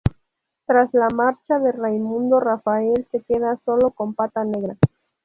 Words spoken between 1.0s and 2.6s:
marcha de Raimundo,